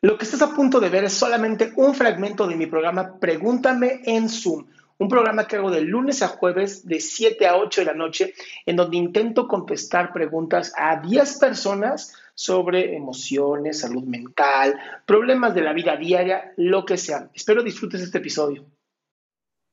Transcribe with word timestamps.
Lo 0.00 0.16
que 0.16 0.24
estás 0.24 0.42
a 0.42 0.54
punto 0.54 0.80
de 0.80 0.90
ver 0.90 1.04
es 1.04 1.12
solamente 1.12 1.72
un 1.76 1.94
fragmento 1.94 2.46
de 2.46 2.56
mi 2.56 2.66
programa 2.66 3.18
Pregúntame 3.18 4.02
en 4.04 4.28
Zoom 4.28 4.66
un 4.98 5.08
programa 5.08 5.46
que 5.46 5.56
hago 5.56 5.70
de 5.70 5.80
lunes 5.80 6.22
a 6.22 6.28
jueves 6.28 6.86
de 6.86 7.00
7 7.00 7.46
a 7.46 7.56
8 7.56 7.82
de 7.82 7.84
la 7.86 7.94
noche, 7.94 8.34
en 8.66 8.76
donde 8.76 8.96
intento 8.96 9.46
contestar 9.46 10.12
preguntas 10.12 10.72
a 10.76 11.00
10 11.00 11.38
personas 11.38 12.14
sobre 12.34 12.96
emociones, 12.96 13.80
salud 13.80 14.02
mental, 14.02 14.78
problemas 15.06 15.54
de 15.54 15.62
la 15.62 15.72
vida 15.72 15.96
diaria, 15.96 16.52
lo 16.56 16.84
que 16.84 16.98
sea. 16.98 17.30
Espero 17.32 17.62
disfrutes 17.62 18.00
este 18.00 18.18
episodio. 18.18 18.66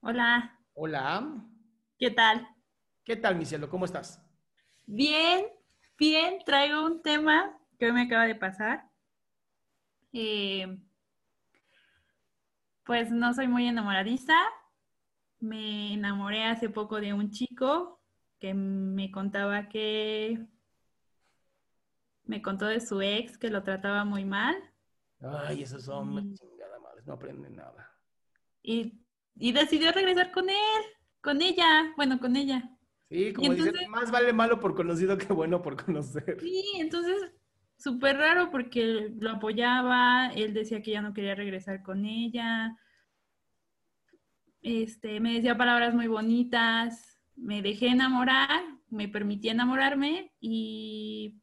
Hola. 0.01 0.59
Hola. 0.73 1.27
¿Qué 1.97 2.11
tal? 2.11 2.47
¿Qué 3.03 3.15
tal, 3.15 3.35
mi 3.35 3.45
cielo? 3.45 3.69
¿Cómo 3.69 3.85
estás? 3.85 4.21
Bien, 4.85 5.47
bien. 5.97 6.39
Traigo 6.45 6.85
un 6.85 7.01
tema 7.01 7.57
que 7.79 7.87
hoy 7.87 7.93
me 7.93 8.03
acaba 8.03 8.25
de 8.25 8.35
pasar. 8.35 8.94
Eh, 10.17 10.79
pues 12.85 13.11
no 13.11 13.33
soy 13.33 13.49
muy 13.49 13.67
enamoradiza, 13.67 14.33
me 15.41 15.93
enamoré 15.93 16.45
hace 16.45 16.69
poco 16.69 17.01
de 17.01 17.11
un 17.11 17.31
chico 17.31 17.99
que 18.39 18.53
me 18.53 19.11
contaba 19.11 19.67
que 19.67 20.39
me 22.23 22.41
contó 22.41 22.65
de 22.65 22.79
su 22.79 23.01
ex 23.01 23.37
que 23.37 23.49
lo 23.49 23.61
trataba 23.63 24.05
muy 24.05 24.23
mal. 24.23 24.55
Ay, 25.19 25.63
esos 25.63 25.83
son 25.83 26.33
chingada 26.33 26.79
madres, 26.79 27.05
no 27.05 27.15
aprenden 27.15 27.57
nada. 27.57 27.91
Y, 28.63 29.03
decidió 29.35 29.91
regresar 29.91 30.31
con 30.31 30.49
él, 30.49 30.83
con 31.19 31.41
ella, 31.41 31.93
bueno, 31.97 32.21
con 32.21 32.37
ella. 32.37 32.63
Sí, 33.09 33.33
como 33.33 33.53
dicen, 33.53 33.73
más 33.89 34.11
vale 34.11 34.31
malo 34.31 34.61
por 34.61 34.75
conocido 34.75 35.17
que 35.17 35.33
bueno 35.33 35.61
por 35.61 35.75
conocer. 35.83 36.39
Sí, 36.39 36.63
entonces, 36.77 37.33
súper 37.77 38.17
raro 38.17 38.51
porque 38.51 39.11
lo 39.19 39.31
apoyaba, 39.31 40.31
él 40.35 40.53
decía 40.53 40.81
que 40.81 40.91
ya 40.91 41.01
no 41.01 41.13
quería 41.13 41.35
regresar 41.35 41.83
con 41.83 42.05
ella, 42.05 42.77
este, 44.61 45.19
me 45.19 45.35
decía 45.35 45.57
palabras 45.57 45.93
muy 45.93 46.07
bonitas, 46.07 47.19
me 47.35 47.61
dejé 47.61 47.89
enamorar, 47.89 48.63
me 48.89 49.07
permití 49.07 49.49
enamorarme 49.49 50.33
y 50.39 51.39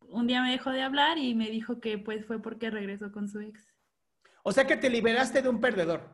un 0.00 0.26
día 0.26 0.42
me 0.42 0.50
dejó 0.50 0.70
de 0.70 0.82
hablar 0.82 1.16
y 1.18 1.34
me 1.34 1.48
dijo 1.50 1.80
que 1.80 1.98
pues 1.98 2.26
fue 2.26 2.42
porque 2.42 2.70
regresó 2.70 3.12
con 3.12 3.28
su 3.28 3.40
ex. 3.40 3.72
O 4.42 4.50
sea 4.50 4.66
que 4.66 4.76
te 4.76 4.90
liberaste 4.90 5.42
de 5.42 5.48
un 5.48 5.60
perdedor. 5.60 6.10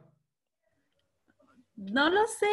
No 1.77 2.11
lo 2.11 2.27
sé. 2.27 2.47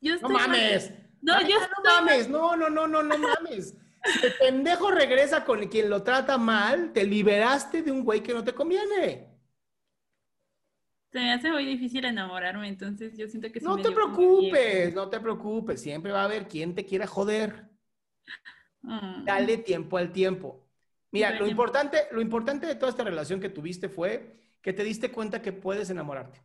Yo 0.00 0.16
no 0.20 0.28
mames. 0.28 0.92
No, 1.20 1.40
yo 1.42 1.58
no 1.58 1.82
mames. 1.84 2.28
No, 2.28 2.56
no, 2.56 2.70
no, 2.70 2.86
no, 2.86 3.02
no 3.02 3.18
mames. 3.18 3.76
Si 4.04 4.26
el 4.26 4.34
pendejo 4.34 4.90
regresa 4.90 5.44
con 5.44 5.66
quien 5.68 5.90
lo 5.90 6.02
trata 6.02 6.38
mal, 6.38 6.92
te 6.92 7.04
liberaste 7.04 7.82
de 7.82 7.92
un 7.92 8.04
güey 8.04 8.22
que 8.22 8.32
no 8.32 8.42
te 8.42 8.54
conviene. 8.54 9.28
Se 11.12 11.18
me 11.18 11.32
hace 11.32 11.50
muy 11.50 11.64
difícil 11.64 12.04
enamorarme, 12.04 12.68
entonces 12.68 13.16
yo 13.16 13.26
siento 13.28 13.50
que... 13.50 13.60
No 13.60 13.76
te 13.76 13.90
preocupes, 13.90 14.94
no 14.94 15.08
te 15.08 15.18
preocupes, 15.18 15.82
siempre 15.82 16.12
va 16.12 16.22
a 16.22 16.24
haber 16.24 16.46
quien 16.46 16.74
te 16.74 16.86
quiera 16.86 17.06
joder. 17.06 17.68
Mm. 18.82 19.24
Dale 19.24 19.58
tiempo 19.58 19.98
al 19.98 20.12
tiempo. 20.12 20.66
Mira, 21.10 21.32
lo 21.32 21.48
importante, 21.48 21.98
lo 22.12 22.20
importante 22.20 22.66
de 22.66 22.76
toda 22.76 22.90
esta 22.90 23.02
relación 23.02 23.40
que 23.40 23.48
tuviste 23.48 23.88
fue 23.88 24.36
que 24.62 24.72
te 24.72 24.84
diste 24.84 25.10
cuenta 25.10 25.42
que 25.42 25.52
puedes 25.52 25.90
enamorarte. 25.90 26.40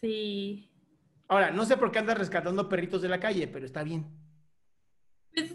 Sí. 0.00 0.68
Ahora, 1.28 1.52
no 1.52 1.64
sé 1.64 1.76
por 1.76 1.92
qué 1.92 2.00
andas 2.00 2.18
rescatando 2.18 2.68
perritos 2.68 3.02
de 3.02 3.08
la 3.08 3.20
calle, 3.20 3.46
pero 3.46 3.64
está 3.64 3.84
bien. 3.84 4.06
Pues, 5.34 5.54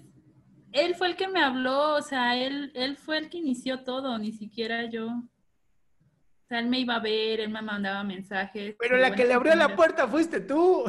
él 0.72 0.96
fue 0.96 1.08
el 1.08 1.16
que 1.16 1.28
me 1.28 1.42
habló, 1.42 1.96
o 1.96 2.02
sea, 2.02 2.38
él, 2.38 2.72
él 2.76 2.98
fue 2.98 3.18
el 3.18 3.30
que 3.30 3.38
inició 3.38 3.84
todo, 3.84 4.18
ni 4.18 4.32
siquiera 4.32 4.90
yo. 4.90 5.08
O 5.08 6.48
sea, 6.48 6.60
él 6.60 6.68
me 6.68 6.80
iba 6.80 6.96
a 6.96 7.00
ver, 7.00 7.40
él 7.40 7.50
me 7.50 7.62
mandaba 7.62 8.04
mensajes. 8.04 8.76
Pero 8.78 8.98
la 8.98 9.16
que 9.16 9.26
le 9.26 9.34
abrió 9.34 9.56
la 9.56 9.76
puerta 9.76 10.08
fuiste 10.08 10.42
tú. 10.42 10.84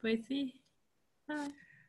Pues 0.00 0.24
sí. 0.26 0.64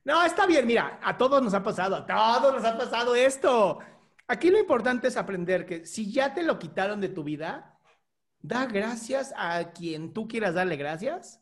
No, 0.03 0.23
está 0.23 0.47
bien, 0.47 0.65
mira, 0.65 0.99
a 1.03 1.17
todos 1.17 1.41
nos 1.41 1.53
ha 1.53 1.61
pasado, 1.61 1.95
a 1.95 2.05
todos 2.05 2.55
nos 2.55 2.65
ha 2.65 2.77
pasado 2.77 3.13
esto. 3.13 3.79
Aquí 4.27 4.49
lo 4.49 4.59
importante 4.59 5.07
es 5.07 5.17
aprender 5.17 5.65
que 5.65 5.85
si 5.85 6.11
ya 6.11 6.33
te 6.33 6.43
lo 6.43 6.57
quitaron 6.57 6.99
de 6.99 7.09
tu 7.09 7.23
vida, 7.23 7.79
da 8.41 8.65
gracias 8.65 9.33
a 9.37 9.71
quien 9.71 10.13
tú 10.13 10.27
quieras 10.27 10.55
darle 10.55 10.77
gracias. 10.77 11.41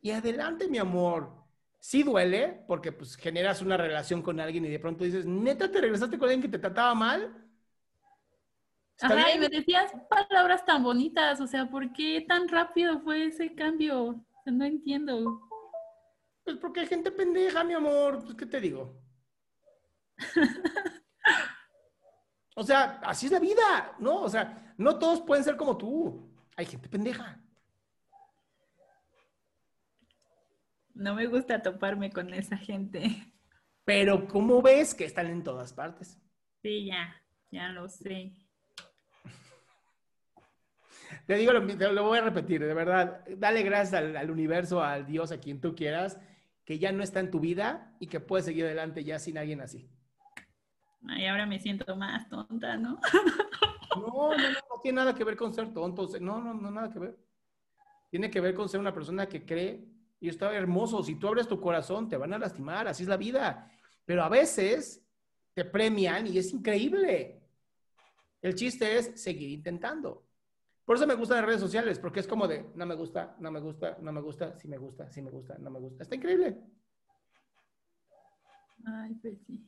Y 0.00 0.10
adelante, 0.10 0.68
mi 0.68 0.78
amor. 0.78 1.45
Sí 1.78 2.02
duele, 2.02 2.64
porque 2.66 2.92
pues 2.92 3.16
generas 3.16 3.62
una 3.62 3.76
relación 3.76 4.22
con 4.22 4.40
alguien 4.40 4.64
y 4.64 4.68
de 4.68 4.78
pronto 4.78 5.04
dices, 5.04 5.26
neta, 5.26 5.70
te 5.70 5.80
regresaste 5.80 6.18
con 6.18 6.28
alguien 6.28 6.42
que 6.42 6.48
te 6.48 6.58
trataba 6.58 6.94
mal. 6.94 7.46
Ajá, 9.00 9.34
y 9.34 9.38
me 9.38 9.48
decías 9.48 9.92
palabras 10.08 10.64
tan 10.64 10.82
bonitas, 10.82 11.40
o 11.40 11.46
sea, 11.46 11.68
¿por 11.68 11.92
qué 11.92 12.24
tan 12.26 12.48
rápido 12.48 13.00
fue 13.00 13.26
ese 13.26 13.54
cambio? 13.54 14.24
no 14.46 14.64
entiendo. 14.64 15.40
Pues 16.44 16.56
porque 16.58 16.80
hay 16.80 16.86
gente 16.86 17.10
pendeja, 17.10 17.64
mi 17.64 17.74
amor, 17.74 18.22
pues 18.22 18.34
¿qué 18.36 18.46
te 18.46 18.60
digo? 18.60 19.02
o 22.54 22.62
sea, 22.62 23.00
así 23.04 23.26
es 23.26 23.32
la 23.32 23.40
vida, 23.40 23.96
¿no? 23.98 24.22
O 24.22 24.28
sea, 24.28 24.74
no 24.78 24.98
todos 24.98 25.20
pueden 25.22 25.44
ser 25.44 25.56
como 25.56 25.76
tú. 25.76 26.32
Hay 26.56 26.66
gente 26.66 26.88
pendeja. 26.88 27.40
No 30.96 31.14
me 31.14 31.26
gusta 31.26 31.62
toparme 31.62 32.10
con 32.10 32.32
esa 32.32 32.56
gente. 32.56 33.02
Pero 33.84 34.26
¿cómo 34.26 34.62
ves 34.62 34.94
que 34.94 35.04
están 35.04 35.26
en 35.26 35.42
todas 35.42 35.72
partes? 35.74 36.18
Sí, 36.62 36.86
ya, 36.86 37.14
ya 37.50 37.68
lo 37.68 37.88
sé. 37.88 38.32
Te 41.26 41.34
digo, 41.34 41.52
lo, 41.52 41.60
lo, 41.60 42.04
voy 42.04 42.18
a 42.18 42.22
repetir, 42.22 42.64
de 42.64 42.74
verdad. 42.74 43.24
Dale 43.36 43.62
gracias 43.62 44.16
al, 44.16 44.30
universo, 44.30 44.82
al 44.82 45.06
Dios, 45.06 45.30
a 45.32 45.38
quien 45.38 45.60
tú 45.60 45.76
quieras, 45.76 46.18
que 46.64 46.78
ya 46.78 46.90
no 46.92 47.02
está 47.02 47.20
en 47.20 47.30
tu 47.30 47.40
vida 47.40 47.94
y 48.00 48.06
que 48.08 48.18
puedes 48.18 48.46
seguir 48.46 48.64
adelante 48.64 49.04
ya 49.04 49.18
sin 49.18 49.38
alguien 49.38 49.60
así. 49.60 49.88
Ay, 51.06 51.26
ahora 51.26 51.46
me 51.46 51.60
siento 51.60 51.94
más 51.94 52.28
tonta, 52.28 52.76
¿no? 52.76 53.00
No, 53.96 54.02
no, 54.02 54.36
no, 54.36 54.48
no 54.50 54.80
tiene 54.82 54.96
nada 54.96 55.14
que 55.14 55.24
ver 55.24 55.36
con 55.36 55.54
ser 55.54 55.72
tonto. 55.72 56.06
No, 56.20 56.38
no, 56.38 56.52
no, 56.52 56.70
nada 56.70 56.90
que 56.92 56.98
ver. 56.98 57.18
Tiene 58.10 58.30
que 58.30 58.42
ver 58.42 58.54
con 58.54 58.68
ser 58.68 58.78
una 58.78 58.92
persona 58.92 59.26
que 59.26 59.46
cree 59.46 59.95
y 60.20 60.28
está 60.28 60.54
hermoso. 60.54 61.02
Si 61.02 61.16
tú 61.16 61.28
abres 61.28 61.48
tu 61.48 61.60
corazón, 61.60 62.08
te 62.08 62.16
van 62.16 62.32
a 62.32 62.38
lastimar, 62.38 62.88
así 62.88 63.02
es 63.02 63.08
la 63.08 63.16
vida. 63.16 63.70
Pero 64.04 64.22
a 64.22 64.28
veces 64.28 65.04
te 65.54 65.64
premian 65.64 66.26
y 66.26 66.38
es 66.38 66.52
increíble. 66.52 67.42
El 68.42 68.54
chiste 68.54 68.98
es 68.98 69.20
seguir 69.20 69.50
intentando. 69.50 70.24
Por 70.84 70.96
eso 70.96 71.06
me 71.06 71.14
gustan 71.14 71.38
las 71.38 71.46
redes 71.46 71.60
sociales, 71.60 71.98
porque 71.98 72.20
es 72.20 72.28
como 72.28 72.46
de, 72.46 72.70
no 72.76 72.86
me 72.86 72.94
gusta, 72.94 73.36
no 73.40 73.50
me 73.50 73.58
gusta, 73.58 73.98
no 74.00 74.12
me 74.12 74.20
gusta, 74.20 74.56
sí 74.56 74.68
me 74.68 74.78
gusta, 74.78 75.10
sí 75.10 75.20
me 75.20 75.30
gusta, 75.30 75.56
no 75.58 75.70
me 75.70 75.80
gusta. 75.80 76.04
Está 76.04 76.14
increíble. 76.14 76.56
Ay, 78.86 79.14
pues 79.14 79.38
sí. 79.46 79.66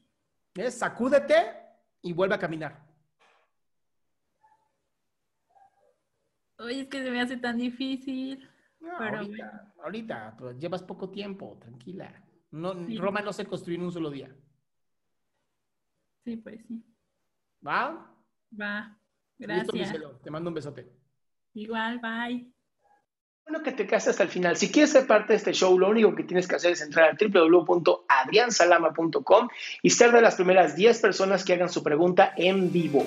Es 0.55 0.75
sacúdete 0.75 1.35
y 2.03 2.13
vuelve 2.13 2.37
a 2.37 2.39
caminar. 2.39 2.87
Oye, 6.59 6.83
es 6.83 6.89
que 6.89 7.03
se 7.03 7.11
me 7.11 7.21
hace 7.21 7.37
tan 7.37 7.57
difícil. 7.57 8.49
No, 8.89 8.95
Pero 8.99 9.19
ahorita, 9.19 9.73
ahorita, 9.85 10.35
pues 10.39 10.59
llevas 10.59 10.83
poco 10.83 11.11
tiempo, 11.11 11.59
tranquila. 11.61 12.11
No, 12.51 12.73
Sí. 12.87 12.97
Roma 12.97 13.21
no 13.21 13.35
se 13.35 13.45
construyó 13.45 13.77
en 13.79 13.85
un 13.85 13.93
solo 13.93 14.11
día. 14.11 14.35
Sí, 16.25 16.39
pues 16.39 16.65
sí. 16.67 16.83
¿Va? 17.67 18.11
Va. 18.59 18.99
Gracias. 19.37 19.95
Te 20.23 20.31
mando 20.31 20.49
un 20.49 20.55
besote. 20.55 20.91
Igual, 21.53 21.99
bye. 22.01 22.51
Bueno, 23.45 23.63
que 23.63 23.73
te 23.73 23.87
quedaste 23.87 24.09
hasta 24.11 24.23
el 24.23 24.31
final. 24.31 24.57
Si 24.57 24.73
quieres 24.73 24.93
ser 24.93 25.07
parte 25.07 25.35
de 25.35 25.37
este 25.37 25.53
show, 25.53 25.79
lo 25.79 25.91
único 25.91 26.15
que 26.15 26.25
tienes 26.25 26.49
que 26.49 26.57
hacer 26.57 26.73
es 26.73 26.81
entrar 26.81 27.11
a 27.11 27.17
www.adriansalama.com 27.19 29.49
y 29.83 29.91
ser 29.91 30.13
de 30.13 30.23
las 30.23 30.37
primeras 30.37 30.77
10 30.77 30.99
personas 31.01 31.45
que 31.45 31.53
hagan 31.53 31.69
su 31.69 31.83
pregunta 31.83 32.33
en 32.37 32.73
vivo. 32.73 33.07